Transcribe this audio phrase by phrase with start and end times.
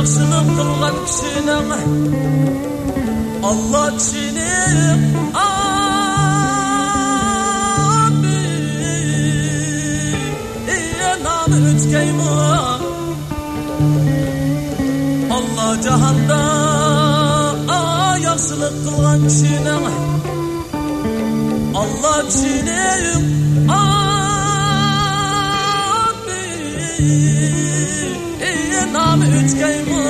[0.00, 1.68] yaxshilik qilgan kishining
[3.50, 4.52] olloh kishini
[11.70, 12.80] o'tgayman
[15.36, 16.42] olloh jahonda
[18.26, 19.84] yaxshilik qilgan kishining
[21.82, 23.29] olloh kishini
[29.50, 30.06] кешкаймын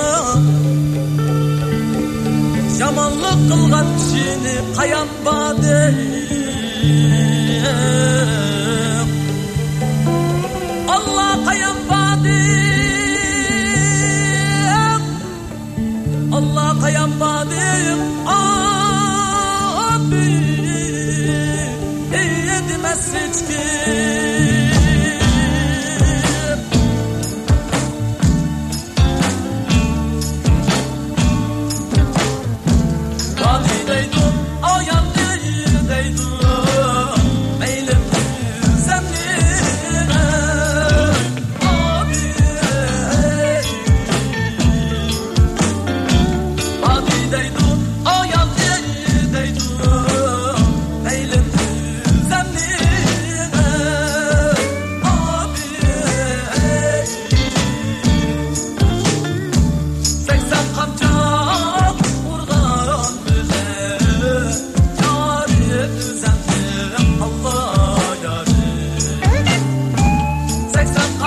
[3.48, 5.36] қылған кішіні қаянба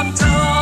[0.05, 0.52] October.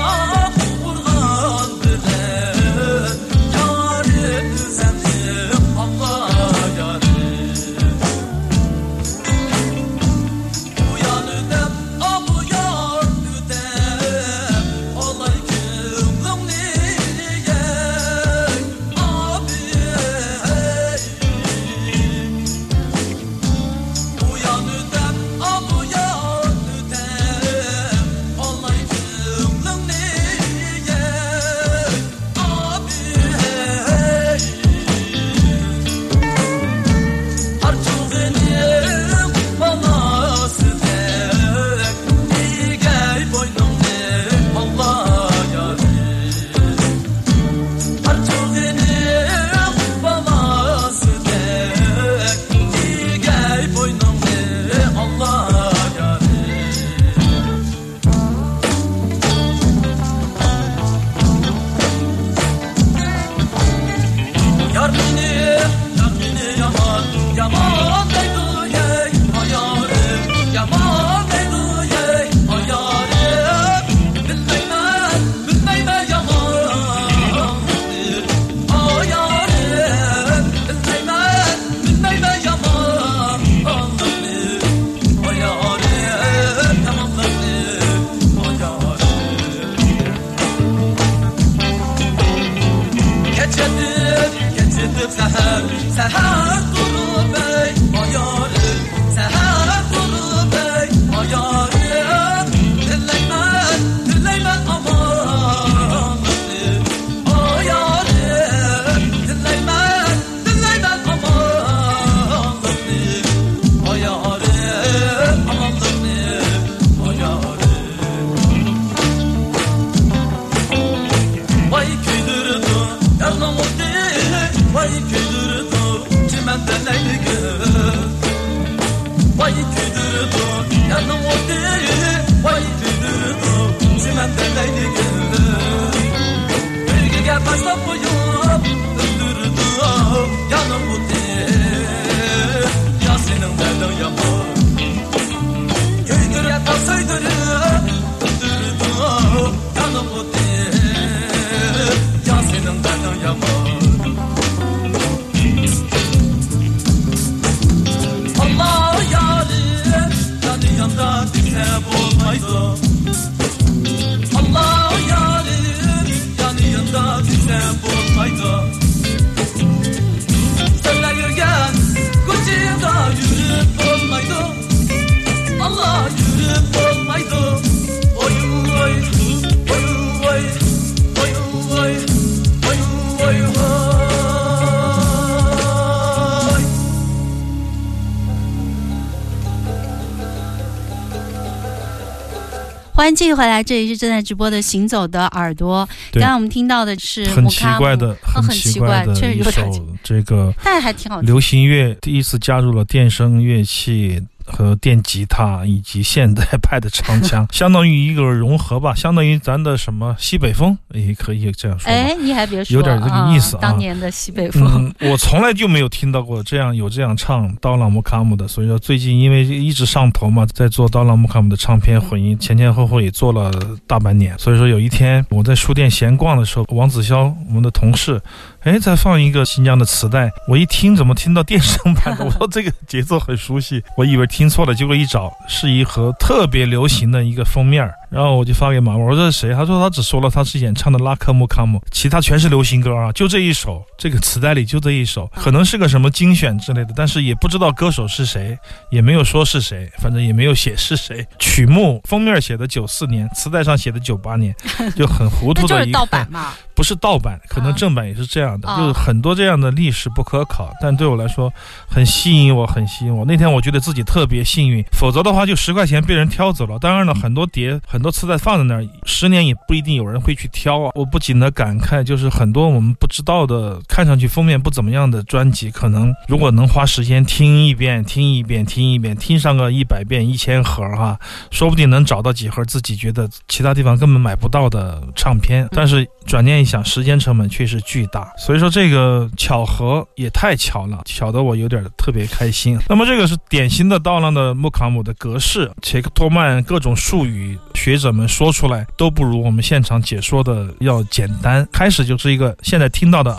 [193.02, 195.90] 欢迎继续回来，这里是正在直播的《行走的耳朵》。
[196.20, 201.20] 刚刚我们听到的是很奇怪的，哦很奇奇怪，的一首这个但还挺好。
[201.22, 204.22] 流行乐，第一次加入了电声乐器
[204.52, 211.92] 和电吉他以及现代派的唱腔， 相当于一个融合吧，相当于咱的什么西北风，也可以这样说吧。
[211.92, 213.60] 哎，你还别说，有点这个意思啊。
[213.62, 223.52] 当年的西北风，嗯，我从来就没有听到过这样有这样唱刀郎木卡姆的，所以说最近因为一直上头嘛，在做刀郎木卡姆的唱片混音，前前后后也做了
[223.88, 228.22] 大半年，所以说有一天我在书店闲逛的时候，王子潇我们的同事，
[228.64, 237.92] 哎，再放一个新疆的磁带，我一听怎么听到电声版的， 我说这个节奏很熟悉，我以为听错了，结果一找是一盒特别流行的一个封面儿。
[238.12, 239.54] 然后我就发给马文，我说这是谁？
[239.56, 248.58] 他说他只说了他是演唱的拉科木卡姆，其他全是流行歌啊，就这一首，这个磁带里就这一首，可能是个什么精选之类的，但是也不知道歌手是谁，
[248.90, 251.26] 也没有说是谁，反正也没有写是谁。
[251.40, 254.54] 曲目封面写的九四年，磁带上写的九八年，
[254.94, 256.52] 就很糊涂的一个盗版嘛。
[256.74, 261.52] 不是盗版，可能啊正版也是这样的，啊就是很多这样的历史不可考，但对我来说
[261.88, 263.24] 很吸引我，很吸引我。
[263.24, 266.80] 那天我觉得自己特别幸运，否则的话就十块钱被人挑走了。
[266.80, 270.92] 当然了，很多碟、很多磁带放在那儿，十年也不一定有人会去挑啊。
[270.96, 281.20] 我不仅的感慨，就是很多我们不知道的，看上去封面不怎么样的专辑，可能如果能花时间听一遍、听一遍、听一遍，听上个一百遍、一千盒哈、
[281.52, 285.68] 说不定能找到几盒自己觉得其他地方根本买不到的唱片。
[285.72, 292.78] 但是转念一想，时间成本确实巨大，所以说这个巧合也太巧了，巧得我有点特别开心。
[292.88, 301.68] 那么这个是典型的刀郎的穆卡姆的格式，切克托曼各种术语，学学者们说出来都不如我们现场解说的要简单。
[301.74, 303.38] 开始就是一个现在听到的。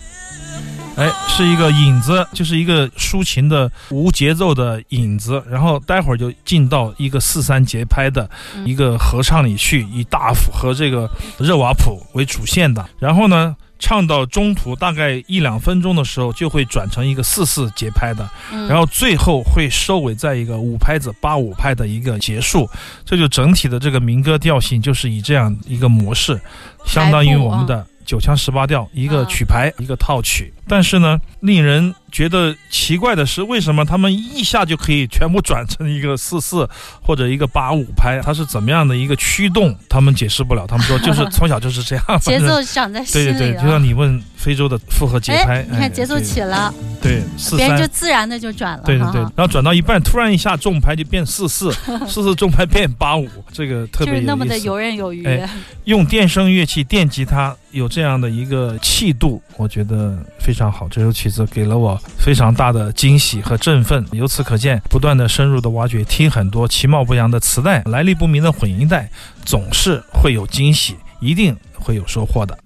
[0.94, 8.28] 哎，是一个影子，就是一个抒情的无节奏的影子，然后待会儿就进到一个四三节拍的
[8.66, 13.56] 一个合唱里去，以大斧和这个热瓦普为主线的，然后呢。
[13.82, 18.68] 唱到中途大概一两分钟的时候，就会转成一个四四节拍的，嗯。
[18.68, 22.70] 然后最后会收尾在一个五拍子八五拍的一个结束，
[23.04, 26.40] 这就整体的这个民歌调性就是以这样一个模式，
[26.84, 30.52] 相当于我们的九腔十八调，一个啊曲牌，一个套曲。
[30.68, 36.68] 但是呢，令人觉得奇怪的是，为什么他们一下就可以全部转成一个四四
[37.00, 38.20] 或者一个八五拍？
[38.22, 39.74] 它是怎么样的一个驱动？
[39.88, 43.24] 他们解释不了，他们说就是 从小就是这样，节奏长在心里。
[43.30, 47.88] 对对对，就像你问非洲的复合节拍，哎，你看节奏起了，对对四别人就。
[47.92, 48.82] 自然的就转了。
[48.84, 51.72] 对对对，然后转到一半，突然一下重拍就变四四，
[52.08, 54.58] 四四重拍变八五，这个特别就是那么的。
[54.58, 55.24] 游刃有余。
[55.24, 55.48] 哎
[55.84, 60.88] 用电声乐器、电吉他有这样的一个气度，我觉得非常好。
[60.88, 64.06] 这首曲子给了我非常大的惊喜和振奋。
[64.12, 69.10] 由此可见，不断的深入的挖掘，听很多其貌不扬的磁带、来历不明的混音带，
[69.44, 72.58] 总是会有惊喜，一定会有收获的。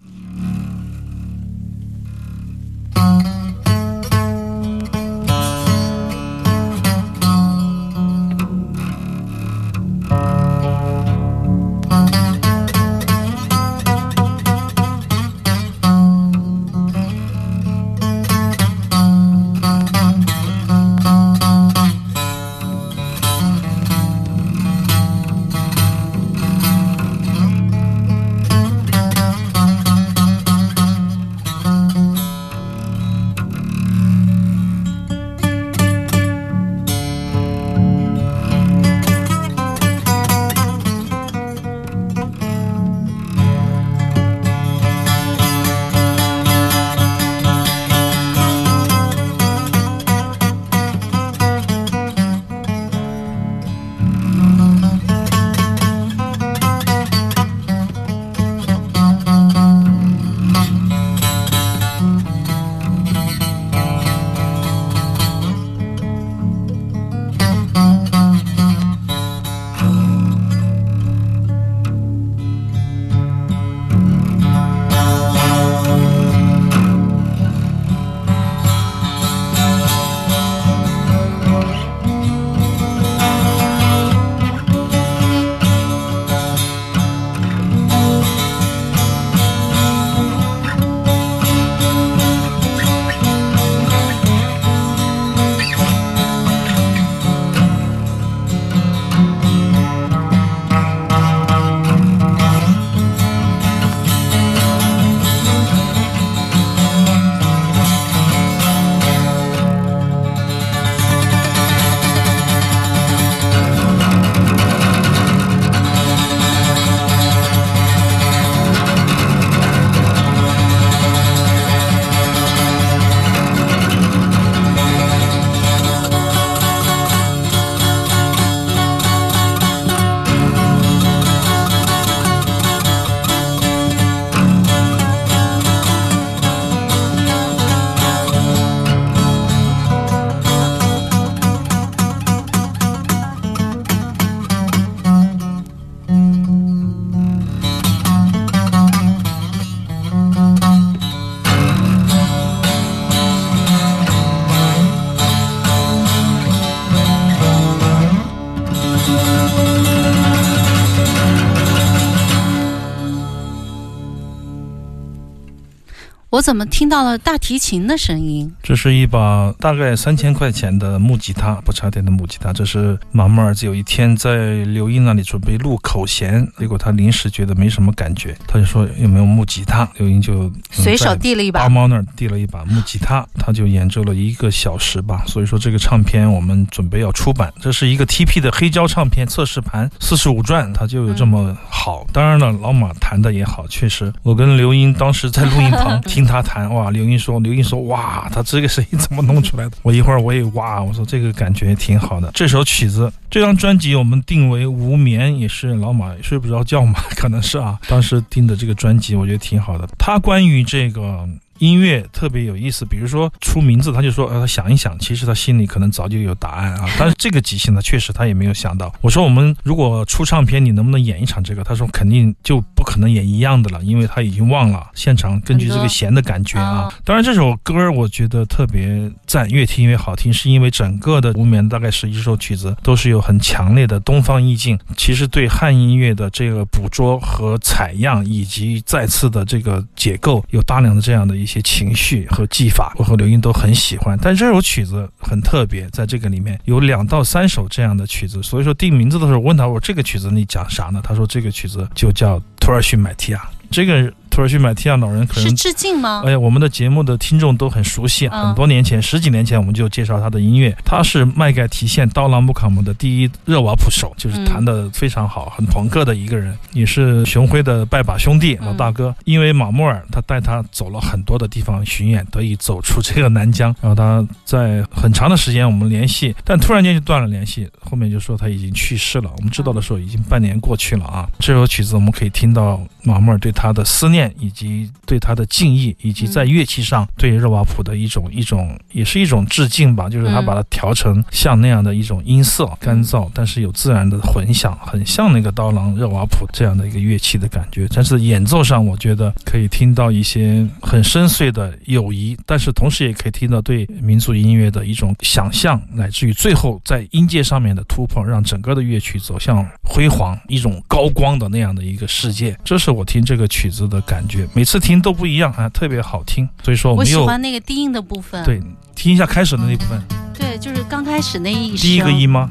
[166.47, 168.49] 怎么听到了大提琴的声音？
[168.63, 172.53] 这是一把大概三千块钱的木吉他，不插电的木吉他。
[172.53, 179.91] 这是马木尔有一天在刘英那里准备录口弦，结果他临时觉得没什么感觉，他就说有没有木吉他？
[179.97, 185.25] 刘英就随手递了一把阿猫那儿递了一把木吉他，他就演奏了一个小时吧。
[185.27, 192.07] 所以说这个唱片我们准备要出版，这是一个 TP 的黑胶唱片测试盘，四十五转，它就有这么好。
[192.13, 199.77] 当然了，老马弹的也好，确实，我跟刘英当时在录音棚听他他弹，哇，刘英说，刘英说，哇，他这个声音怎么弄出来的？
[199.83, 202.31] 我一会儿我也哇，我说这个感觉挺好的。
[202.35, 207.79] 这首曲子，这张专辑我们定为无眠，也是老马睡不着觉嘛， 可能是啊。
[207.89, 209.89] 当时定的这个专辑，我觉得挺好的。
[209.99, 211.27] 他关于这个。
[211.59, 216.87] 音乐特别有意思，比如说出名字，他就说，呃，他想一想，其实他心里可能早就有答案啊。
[216.99, 218.95] 但是这个即兴呢，确实他也没有想到。
[219.01, 221.65] 我说我们如果出唱片，你能不能演一场这个？
[221.65, 226.93] 他说肯定就不可能演一样的了，因为他已经忘了现场根据这个弦的感觉啊。
[227.05, 241.46] 当然这首歌我觉得特别赞，越听越好听，是因为整个的无眠大概十一首曲子都是有很强烈的东方意境，其实对汉音乐的这个捕捉和采样以及再次的这个解构有大量的这样的一。
[241.47, 244.19] 一些情绪和技法，我和刘英都很喜欢。
[244.21, 251.01] 但这首曲子很特别，在这个里面有两到三首这样的曲子，所以说定名字的时候问他我这个曲子你讲啥呢？
[251.05, 253.49] 他说这个曲子就叫土耳其买提亚。
[253.71, 254.13] 这个。
[254.37, 256.23] 土耳其买提亚老人可能是致敬吗？
[256.27, 260.77] 哎呀，我们的节目的听众都很熟悉，很多年前，十几年前我们就介绍他的音乐。
[260.85, 269.15] 他是麦盖提县刀郎木卡姆的第一热瓦普手，就是弹的非常好，很朋克的一个人，也是熊辉的拜把兄弟老大哥。
[269.25, 273.75] 因为马穆尔他带他走了很多的地方巡演，得以走出这个南疆。
[273.81, 279.31] 然后他在很长的时间我们联系，但突然间就断了联系，后面就说他已经去世了。
[279.35, 281.27] 我们知道的时候已经半年过去了啊。
[281.39, 284.26] 这首曲子我们可以听到马穆尔对他的思念。
[284.39, 290.09] 以及对他的敬意，以及在乐器上对热瓦普的一种一种，也是一种致敬吧。
[290.09, 297.87] 就是他把它调成像那样的一种音色，干燥，但是有自然的混响，很像那个刀郎、热瓦普这样的一个乐器的感觉。
[297.95, 312.57] 但是演奏上，我觉得可以听到一些很深邃的友谊，但是同时也可以听到对民族音乐的一种想象，乃至于最后在音阶上面的突破，让整个的乐曲走向辉煌，一种高光的那样的一个世界。
[312.65, 314.16] 这是我听这个曲子的感。
[314.17, 316.49] 感觉每次听都不一样啊，特别好听。
[316.65, 318.43] 所以说我们喜欢那个低音的部分。
[318.45, 318.63] 对，
[318.95, 320.01] 听一下开始的那部分。
[320.33, 322.49] 对，就是刚开始那一第一个音吗？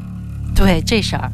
[0.55, 1.31] 对，这声儿。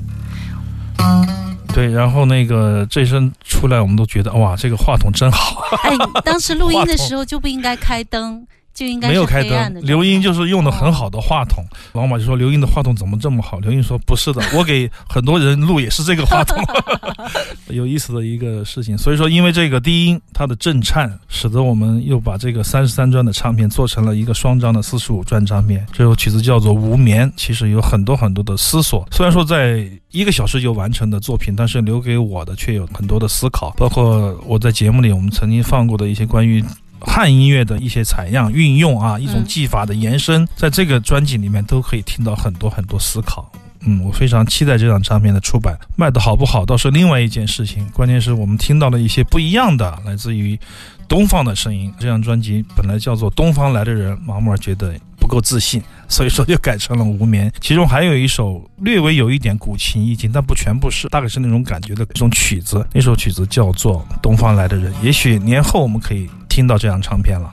[1.73, 5.61] 对，然后那个这声出来，我们都觉得哇，这个话筒真好。
[5.83, 8.47] 哎，当时录音的时候就不应该开灯。
[8.73, 11.63] 就应该没有开灯，刘英就是用的很好的话筒。
[11.93, 13.59] 老马就说刘英的话筒怎么这么好？
[13.59, 16.57] 刘英说不是的，我给很多人录也是这个话筒。
[17.69, 25.85] 有意思的一个事情，所以说因为这个低音它的震颤，使得我们又把这个三十三转的唱片做成了一个双张的四十五转唱片。
[25.91, 29.07] 这首曲子叫做《无眠》，其实有很多很多的思索。
[29.11, 36.63] 虽然说在一个小时就完成的作品，但是留给我的却有很多的思考，包括我在节目里我们曾经放过的一些关于。
[37.01, 43.51] 汉音乐的一些采样运用啊，一种技法的延伸，在这个专辑里面都可以听到很多很多思考。
[43.83, 47.87] 嗯，我非常期待这张唱片的出版，卖的好不好倒是另外一件事情。
[47.89, 50.59] 关键是我们听到了一些不一样的来自于
[51.07, 51.91] 东方的声音。
[51.99, 57.49] 这张专辑本来叫做《东方来的人》，毛毛觉得不够自信，所以说就改成了《无眠》。
[57.59, 62.87] 其中还有一首略微有一点古琴意境，但不全部是，大概是那种感觉的一种曲子。
[62.93, 66.29] 那首曲子叫做《东方来的人》，也许年后我们可以。
[66.51, 67.49] 听到这张唱片了。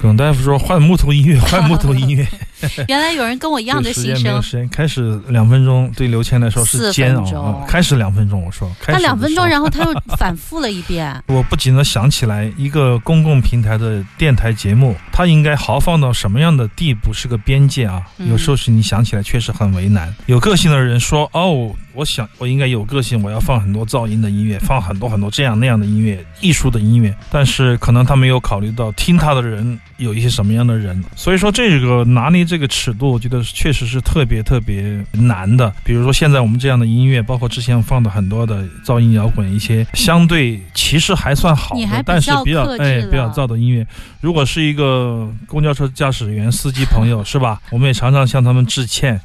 [0.00, 2.26] 耿大夫说换木头音乐，换木头音乐。
[2.88, 4.22] 原来有人跟我一样的时心声。
[4.22, 7.64] 间没有时间，开始两分钟，对刘谦来说是煎熬啊。
[7.66, 11.22] 开始两分钟，我说，开他始两分钟，然后他又 反复了一遍。
[11.26, 18.02] 我不仅能想起来一个公共平台的电台节目，它应该豪放到什么样的地步是个边界啊？
[18.18, 20.14] 嗯有时候是你想起来确实很为难。
[20.26, 35.70] 有个性的人说：“哦，我想我应该有个性，我要放很多噪音的音乐，放很多很多这样那样的音乐，艺术的音乐。”但是可能他没有考虑到听他的人有一些什么样的人，所以说这个拿捏这个尺度，我觉得确实是特别特别难的。
[35.84, 43.86] 比如说现在我们这样的音乐，包括之前放的很多的噪音摇滚，一些相对其实还算好的，但是比较哎比较噪的音乐，
[44.22, 47.60] 如果是一个公交车驾驶员、司机朋友是吧？
[47.70, 49.20] 我们也常常向他们致歉。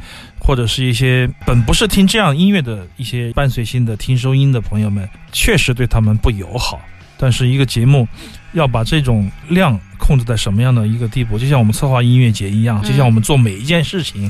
[0.46, 6.80] 或者是一些本不是听这样音乐的一些伴随性的听收音的朋友们，确实对他们不友好。
[7.18, 8.06] 但是一个节目
[8.52, 14.30] 要把这种量控制在什么样的一个地步，就像我们策划音乐节一样，嗯就像我们做每一件事情，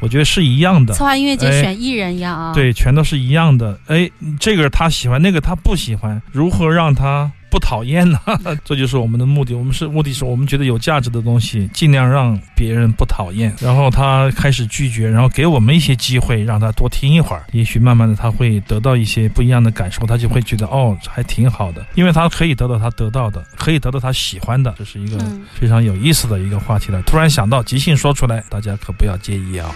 [0.00, 0.92] 我觉得是一样的。
[0.92, 3.78] 策划音乐节哎选艺人一样啊。，对，全都是一样的。
[3.86, 8.18] 哎，这个他喜欢，那个他不喜欢，如何让他不讨厌呢？
[8.66, 9.54] 这就是我们的目的。
[9.54, 13.54] 我们是目的是我们觉得有价值的东西，尽量让别人不讨厌。
[13.60, 17.44] 然后他开始拒绝，然后给我们一些机会，让他多听一会儿。
[17.52, 27.00] 也许慢慢的他会得到一些不一样的感受，他就会觉得哦，还挺好的，因为他可以得到他得到的，可以得到他喜欢的，这是一个嗯非常有意思的一个话题了。
[27.02, 29.70] 突然想到，即兴说出来，大家可不要介意啊。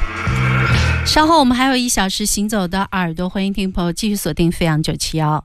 [1.07, 5.45] 稍后我们还有一小时行走的耳朵，欢迎听众朋友继续锁定飞扬九七幺。